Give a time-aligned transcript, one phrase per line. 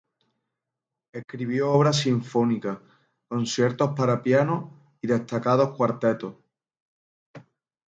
[1.13, 2.81] Escribió obra sinfónica,
[3.29, 6.33] conciertos para pianos y destacados cuartetos.